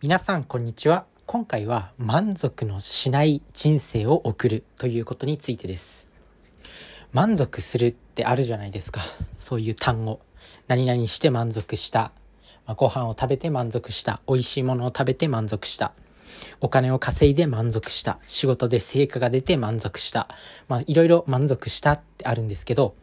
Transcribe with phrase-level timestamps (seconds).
[0.00, 1.06] 皆さんこんにちは。
[1.26, 6.06] 今回は満足のしない人生を送るということについてです。
[7.12, 9.00] 満足するってあるじゃないですか。
[9.36, 10.20] そういう単語。
[10.68, 12.12] 何々して満足した、
[12.64, 14.20] まあ、ご飯を食べて満足した。
[14.28, 15.90] 美味しいものを食べて満足した。
[16.60, 18.20] お金を稼いで満足した。
[18.28, 20.28] 仕事で成果が出て満足した。
[20.68, 22.94] まあいろいろ満足したってあるんですけど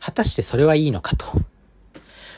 [0.00, 1.26] 果たしてそれはいいのかと。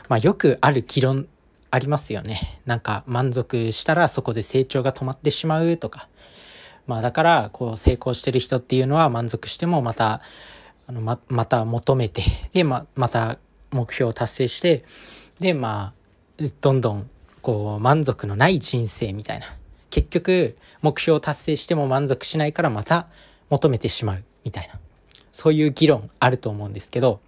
[0.09, 1.29] まあよくある議論
[1.73, 2.61] ありますよね。
[2.67, 6.09] なんか満足したらそこで成長が止まってしまうとか。
[6.87, 10.21] まあだからこう成功してる人っていうのは満足してもまた
[10.87, 13.39] あのままた求めてでままた
[13.71, 14.85] 目標を達成して
[15.39, 15.95] でま
[16.39, 17.09] あどんどん
[17.41, 19.47] こう満足のない人生みたいな
[19.91, 23.07] 結局目標を達成しても満足しないからまた
[23.49, 24.79] 求めてしまうみたいな
[25.31, 27.21] そういう議論あると思うんですけど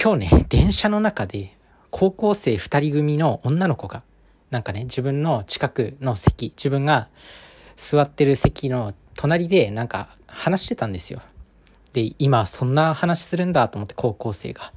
[0.00, 1.56] 今日ね電車の中で
[1.92, 4.02] 高校生2人組の女の子が
[4.50, 7.08] なんかね自分の近くの席自分が
[7.76, 11.20] 座ってる席の隣でなんか話してたんですよ。
[11.92, 14.72] で今そんな話するんだと思って高校生が。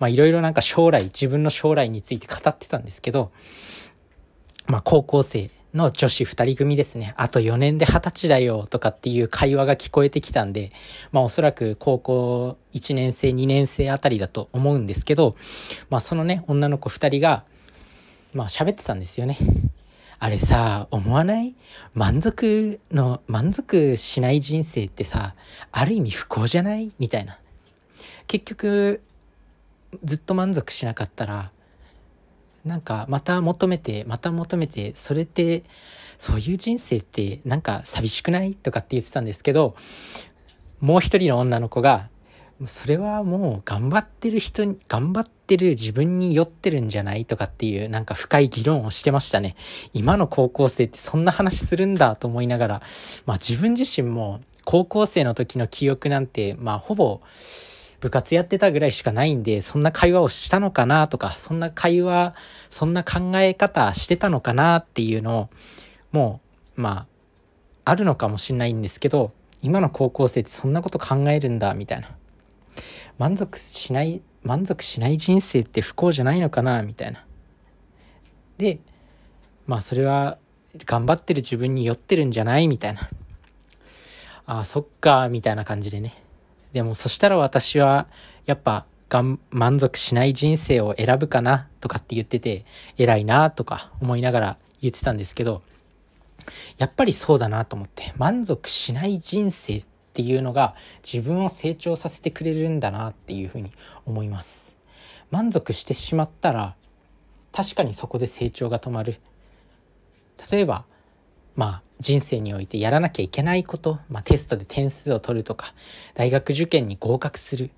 [0.00, 3.32] まあいろいろなんか将来自分の将来について語ってたんですけど
[4.66, 7.14] まあ高校生の女子2人組ですね。
[7.16, 10.72] あと4年で20歳だよとかっていう会話が聞こえてきたんで、
[11.12, 15.36] まあおそらく高校1年生、2年生あたりだと思うんですけど、
[15.90, 17.44] まあそのね、女の子2人が、
[18.32, 19.38] まあ喋ってたんですよね。
[20.20, 21.54] あれさ、思わない？
[21.94, 25.34] 満足の、満足しない人生ってさ、
[25.70, 26.90] ある意味不幸じゃない？
[26.98, 27.38] みたいな。
[28.26, 29.00] 結局、
[30.02, 31.52] ずっと満足しなかったら、
[32.68, 35.64] なんかまた求めてまた求めてそれって
[36.18, 39.74] そういう人生ってなんか寂しくないとかって言ってたんですけど
[40.80, 42.08] もう一人の女の子が
[42.66, 49.54] それはもう頑張ってる人に頑張ってる自分に酔ってるんじゃないとかっていうなんか深い議論をしてましたね。
[49.92, 52.82] 今の高校生ってそんな話するんだと思いながら
[53.26, 57.20] まあ自分自身も高校生の時の記憶なんてまあほぼ
[58.00, 62.34] 部活やってたぐらいしかないんで、そんな会話をしたのかなとか、そんな会話、
[62.70, 65.48] そんな考え方してたのかなっていうのを、
[66.12, 66.40] も
[66.76, 67.06] う、ま
[67.84, 69.32] あ、あるのかもしれないんですけど、
[69.62, 72.10] 今の高校生ってそんなこと考えるんだ、みたいな。
[73.18, 77.24] 満足しない、満足しない人生って不幸じゃないのかな、みたいな。
[78.58, 78.78] で、
[79.66, 80.38] まあそれは
[80.86, 82.68] 頑張ってる自分に酔ってるんじゃない？
[82.68, 83.10] みたいな。
[84.46, 86.22] ああ、そっか、みたいな感じでね。
[86.72, 88.06] でもそしたら私は
[88.46, 92.64] やっぱがん満足しない人生を選ぶかなとかって言ってて
[92.96, 95.62] 偉いなとか思いながら言ってたんですけど
[96.76, 99.84] やっぱりそうだなと思って満足しない人生っ
[100.14, 103.72] ていうのが自分を成長させてくれるんだなっていうふうに
[104.04, 104.76] 思います。
[105.30, 106.74] 満足してしまったら
[107.52, 109.16] 確かにそこで成長が止まる。
[110.50, 110.84] 例えば
[111.58, 115.74] まあ人生においてやらなきゃいけないこと、まあ、テストで点数を取るとか
[116.14, 117.72] 大学受験に合格する、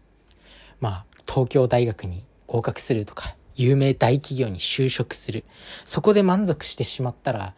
[0.80, 5.44] まあ、東京大学に合格するとか有名大企業に就職する
[5.86, 7.54] そこで満足してしまったら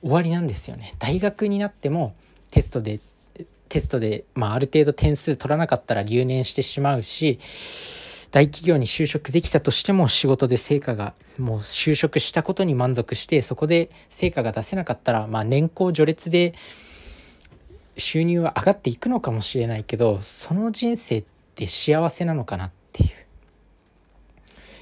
[0.00, 0.94] 終わりなんですよね。
[0.98, 2.14] 大学になっても
[2.50, 3.00] テストで
[3.68, 7.38] テストで、まあ、ある程度点数取らなかったら留年してしまうし
[8.30, 16.54] 大企業に就職できたとしても仕事で成果がもう就職したことに満足してそこで成果が出せなかったら、まあ、年功序列で
[17.96, 21.24] 収入は上がっていくのかもしれないけどその人生っ
[21.54, 23.10] て幸せなのかなっていう。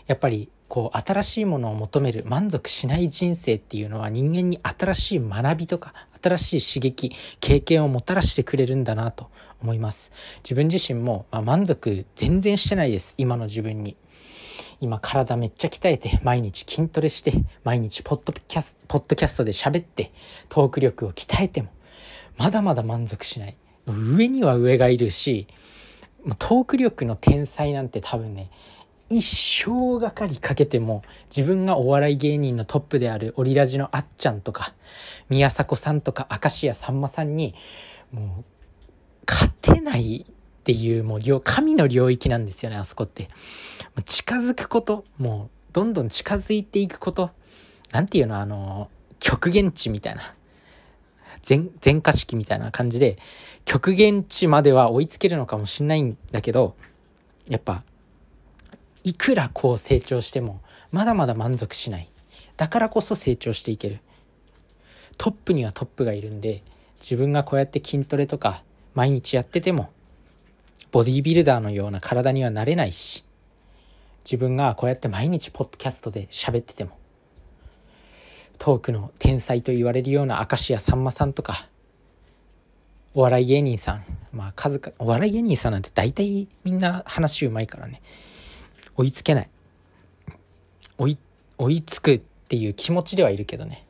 [0.06, 9.30] やっぱりこう新しいものを求める満足しない人生っていうのは人間に新しい学びとか新しい刺激経験をもたらしてくれるんだなと
[9.62, 10.12] 思います。
[10.44, 13.14] 自分自身も、まあ、満足全然してないです。
[13.18, 13.96] 今の自分に。
[14.80, 17.32] 今体めっちゃ鍛えて毎日筋トレして
[17.64, 20.12] 毎日ポッドキャスポッドキャストで喋って
[20.48, 21.70] トーク力を鍛えても
[22.36, 23.56] まだまだ満足しない。
[23.86, 25.48] 上には上がいるし
[26.38, 28.50] トーク力の天才なんて多分ね
[29.10, 31.02] 一生がかりかけても
[31.34, 34.74] 自分がお笑い芸人のトップであるオリラジのあっちゃんとか
[35.28, 37.54] 宮迫さんとか明石家さんまさんに
[38.12, 38.44] もう
[39.26, 40.32] 勝てないっ
[40.64, 43.30] ていうもう神の領域なんですよねあそこって。
[44.04, 47.30] 近づくこともうどんどん近づいていくこと
[47.92, 50.34] 何ていうのあの極限値みたいな
[51.42, 53.18] 全全化式みたいな感じで
[53.64, 56.76] 極限値までは追いつけるのかもしんないんだけど
[57.48, 57.82] やっぱ
[59.04, 60.60] いくらこう成長しても
[60.92, 62.08] まだまだ満足しない。
[62.56, 64.00] だからこそ成長していける。
[65.18, 66.62] トップにはトップがいるんで
[67.00, 68.62] 自分がこうやって筋トレとか
[68.94, 69.90] 毎日やってても
[70.90, 73.24] ボディービルダーのような体にはなれないし
[74.24, 76.96] 自分がこうやって毎日ポッドキャストで喋ってても
[78.58, 81.68] トークの天才と言われるような明石家さんまさんとか
[83.14, 88.02] お笑い芸人さんまあ数かお笑い芸人さんなんて大体みんな話うまいからね。
[88.98, 89.48] 追いつけない。
[90.98, 91.18] 追い
[91.56, 93.86] 追いつくっていう気持ちではいるけどね。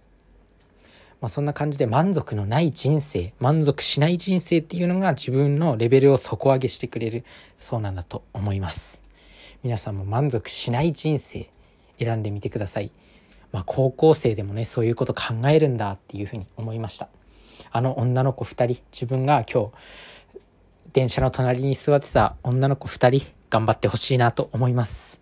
[1.22, 7.24] まあ、そんな感じで満足のない人生満足しない人生っていうのが自分のレベルを底上げしてくれる
[7.58, 9.02] そうなんだと思います。
[9.62, 11.50] 皆さんも満足しない人生
[11.98, 12.90] 選んでみてください。
[13.50, 17.08] まあ、高校生でもねそういうこと考えるんだっていうふうに思いました。
[17.70, 19.72] あの女の子2人自分が今日
[20.92, 25.20] 電車の隣に座ってた女の子2人頑張ってほしいなと思います。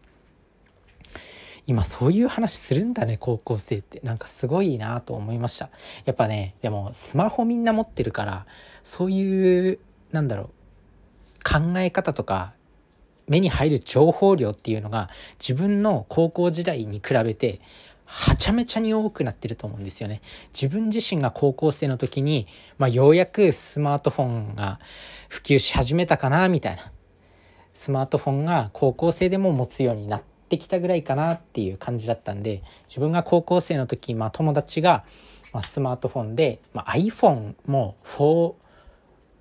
[1.67, 4.01] 今そういう話するんだね高校生って。
[4.05, 5.71] なんかすごいなと思いました。
[6.05, 8.47] やっぱねでもスマホみんな持ってるから
[8.85, 9.79] そういう
[10.13, 10.47] なんだろう
[11.43, 12.55] 考え方とか
[13.29, 17.61] 目に入る情報量っていうのが自分の高校時代に比べて
[18.05, 20.23] はちゃめちゃに多くなってると思うんですよね。
[20.55, 22.47] 自分自身が高校生の時に、
[22.79, 24.79] まあ、ようやくスマートフォンが
[25.29, 26.93] 普及し始めたかなみたいな。
[27.77, 35.05] スマートフォンが高校生でも持つようになってきたぐらいかなっていう感じだったんで自分が高校生の時、まあ、友達が、
[35.53, 38.55] まあ、スマートフォンで、まあ、iPhone も4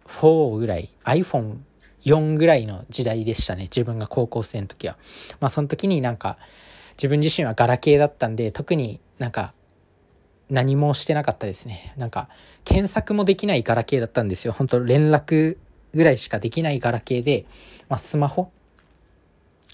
[0.06, 4.98] 4ぐらい iPhone4 ぐらいの時代でしたね自分が高校生の時は。
[5.40, 6.38] まあその時になんか
[6.98, 9.54] 自分自身はガラケーだったんで特になんか
[10.50, 12.30] 何もしてなかったですねなんか
[12.66, 15.58] 検索もできないガラケーだったんですよ本当連絡
[15.96, 17.46] ぐらいしかできないガラケーで、
[17.90, 18.52] まあ、スマホ？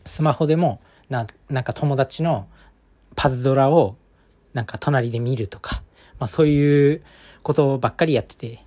[0.05, 0.79] スマホでも
[1.09, 2.47] ななんか友達の
[3.15, 3.97] パズドラを
[4.53, 5.83] なんか隣で見るとか、
[6.19, 7.03] まあ、そういう
[7.43, 8.63] ことばっかりやってて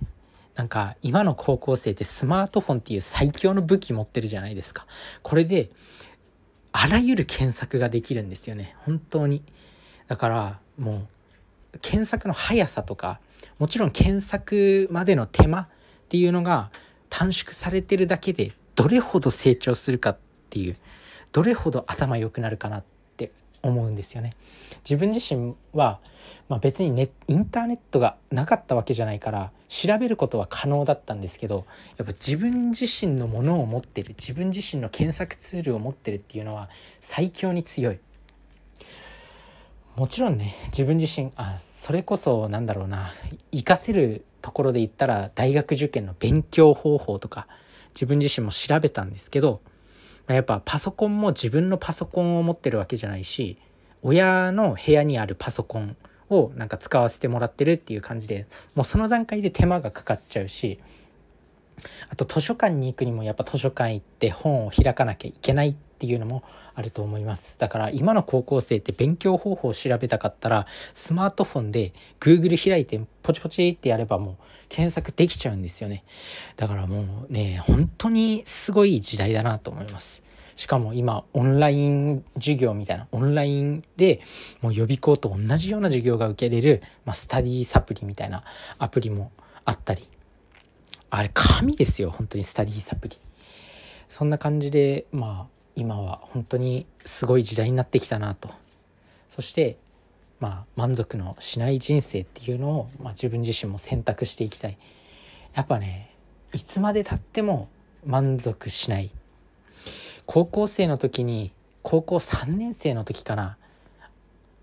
[0.55, 4.85] なんか今の高校生ってスマートフォンっていう最強の武器持ってるじゃないですか。
[5.23, 5.69] これで
[6.71, 8.75] あらゆる検索ができるんですよね。
[8.79, 9.43] 本当に。
[10.07, 11.07] だからも
[11.73, 13.19] う検索の速さとか
[13.59, 15.67] もちろん検索までの手間っ
[16.09, 16.69] ていうのが
[17.17, 20.17] 短縮されてるだけでどれほど成長するかっ
[20.49, 20.75] ていう
[21.31, 22.83] どれほど頭良くなるかなっ
[23.15, 23.31] て
[23.61, 24.33] 思うんですよね
[24.83, 25.99] 自分自身は
[26.49, 31.65] まあ、別にネインターネットがなかったわけじゃないから調べることは可能だったんですけど
[31.97, 36.69] やっぱ自分自身のものを持ってる自分自身の検索ツールを持ってるっていうのは
[36.99, 37.99] 最強に強い。
[39.95, 43.13] もちろんね自分自身あそれこそなんだろうな
[43.51, 47.47] 活かせるところで言ったら大学受験の勉強方法とか
[47.95, 49.59] 自分自身も調べたんですけど
[50.27, 53.57] やっぱパソコンも自分のパソコンを持ってるわけじゃないし
[54.03, 55.97] 親の部屋にあるパソコン
[56.29, 58.45] をなんか使わせてもらってるっていう感じで
[58.75, 60.79] もうその段階で手間がかかっちゃうし
[62.11, 66.43] あと図書館に行くにもやっぱ図書館行って本を開かなきゃいけないっっていうのも
[66.75, 67.57] あると思います。
[67.57, 74.35] だから今の高校生って勉強方法を調べたかったらスマートフォンで Google 開いてポチポチってやればもう
[74.67, 76.03] 検索できちゃうんですよね。
[76.57, 80.21] だからもうね本当にすごい時代だなと思います。
[80.57, 84.21] しかも今オンライン授業みたいなオンラインで
[84.61, 88.43] もう予備校と同じような授業が受けれる、まあ、スタディサプリみたいな
[88.79, 89.31] アプリも
[89.63, 90.07] あったり。
[91.09, 93.17] あれ神ですよ本当にスタディサプリ。
[94.07, 98.49] そんな感じでまあ今は本当にすごい時代になってきたなと。
[99.29, 99.77] そして
[100.39, 104.77] まあ満足のしない人生っていうのを、まあ、自分自身も選択していきたい。
[105.53, 106.15] やっぱね
[106.53, 107.69] いつまでたっても
[108.05, 109.11] 満足しない。
[110.25, 111.51] 高校生の時に
[111.83, 113.57] 高校3年生の時かな。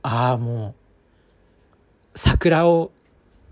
[0.03, 2.91] ああもう桜を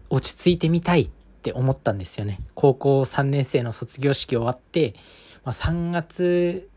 [0.09, 1.11] 落ち着いてみたいっ
[1.43, 2.41] て思ったんですよね。
[2.55, 4.95] 高校3年生の卒業式終わって、
[5.45, 6.70] まあ、3月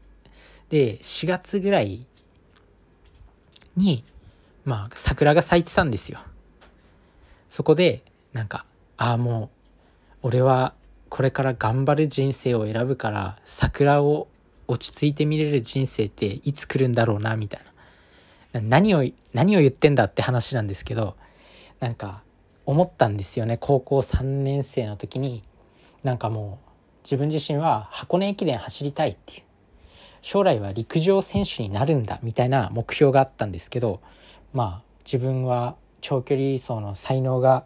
[0.69, 2.05] で4月ぐらい
[3.75, 4.03] に
[4.65, 6.19] まあ桜が咲いてたんですよ。
[7.49, 8.03] そこで
[8.33, 8.65] なんか
[8.97, 9.51] ああも
[10.23, 10.73] う俺は
[11.09, 14.27] これから頑張る人生を選ぶから桜を
[14.67, 17.61] 落ち着いて見れる人生っていつ来るんだろうなみたい
[18.53, 18.61] な。
[18.61, 19.03] 何を
[19.33, 21.15] 何を言ってんだって話なんですけど
[21.79, 22.21] なんか
[22.65, 23.57] 思ったんですよね。
[23.57, 25.43] 高校3年生の時に
[26.03, 26.69] なんかもう
[27.03, 29.43] 自分自身は箱根駅伝走りたいっていう。
[30.23, 34.01] 将来は陸上選手になるんだみたいな目標があったんですけど
[34.53, 37.65] まあ自分は長距離走の才能が、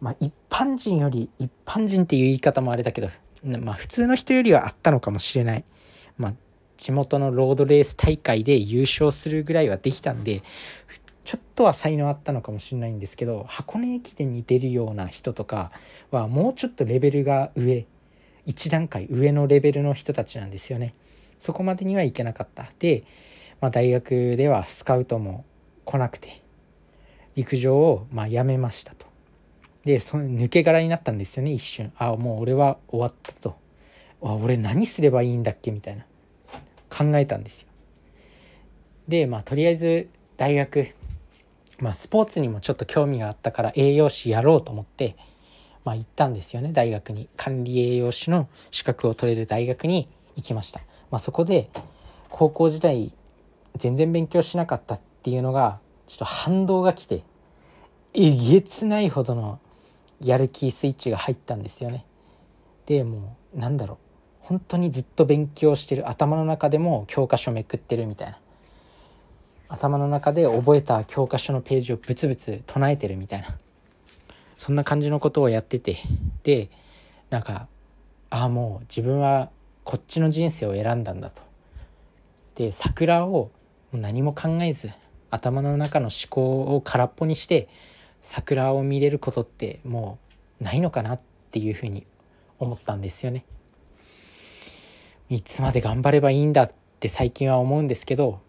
[0.00, 3.08] まあ、一般人より一般人っていう言い方もあれだけど、
[3.44, 5.64] まあ、普通の人よりはあったのかもしれない
[6.18, 6.34] まあ、
[6.76, 10.42] 地元のロードレース大会で優勝するぐらいはできたんで
[11.24, 15.70] ちょっとは才能あったのかもしれないんですけど箱根駅伝に出るような人とか
[16.10, 17.86] はもうちょっとレベルが上
[18.46, 20.94] 1段階上のレベルの人たちなんですよね。
[21.38, 22.70] そこまでにはいけなかった。
[22.78, 23.04] で、
[23.60, 25.44] まあ、大学ではスカウトも
[25.84, 26.42] 来なくて
[27.34, 29.06] 陸上をまあやめましたと。
[29.84, 31.92] でその抜け殻になったんですよね一瞬。
[31.96, 33.56] あもう俺は終わったと。
[34.22, 35.70] あ俺何すればいいんだっけ？
[35.70, 36.04] みたいな。
[36.90, 37.68] 考えたんですよ。
[39.06, 40.88] でまあとりあえず大学
[41.78, 45.16] まあスポーツにもちょっと興味があったから栄養士やろうと思って
[45.84, 47.28] まあ行ったんですよね大学に。
[47.36, 50.80] 管理栄養士の資格を取れる大学に行きました。
[51.10, 51.70] まあそこで
[52.28, 53.14] 高校時代
[53.76, 57.22] 全然勉強しなかったっていうのがちょっと反動が来て
[58.14, 59.60] えげつないほどの
[60.20, 62.04] やる気スイッチが入ったんですよね。
[62.86, 63.98] でもうなんだろう。
[64.40, 66.08] 本当にずっと勉強してる。
[66.08, 68.38] 頭の中でも教科書めくってるみたいな。
[69.68, 73.58] 頭の中で覚えた教科書のページをブツブツ唱えてるみたいな。
[74.56, 75.98] そんな感じのことをやってて。
[76.42, 76.70] で
[77.30, 77.68] なんか
[78.30, 79.50] ああもう自分は
[79.88, 81.40] こっちの人生を選んだんだと。
[82.56, 83.50] で桜を
[83.90, 84.90] 何も考えず
[85.30, 87.70] 頭の中の思考を空っぽにして
[88.20, 90.18] 桜を見れることっても
[90.60, 91.20] うないのかなっ
[91.52, 92.06] ていうふうに
[92.58, 93.46] 思ったんですよね。
[95.30, 98.42] いつまで頑張ればいいんだって最近は思うんですけど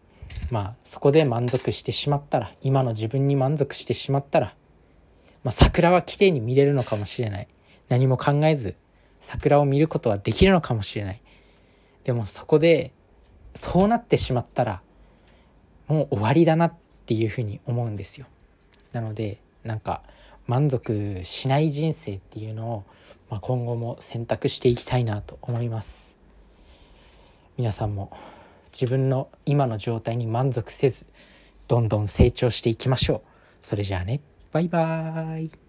[0.52, 4.56] まあそこで満足してしまったら今の自分に満足してしまったら、
[5.46, 7.48] まあ、桜は綺麗に見れるのかもしれない。
[7.88, 8.76] 何も考えず
[9.22, 11.22] 桜を見ることはできるのかもしれない。
[12.10, 12.92] でもそこで
[13.54, 14.82] そうなってしまったら
[15.88, 16.74] もう終わりだなっ
[17.06, 18.26] ていうふうに思うんですよ。
[18.94, 20.02] なのでなんか
[20.48, 22.84] 満足しない人生っていうのを、
[23.30, 26.18] まあ、今後も選択していきたいなと思います。
[27.58, 28.12] 皆さんも
[28.74, 31.06] 自分の今の状態に満足せず
[31.68, 33.22] どんどん成長していきましょう。
[33.62, 34.20] それじゃあね。
[34.52, 35.69] バイバーイ。